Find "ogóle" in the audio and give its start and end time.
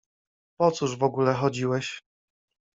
1.03-1.33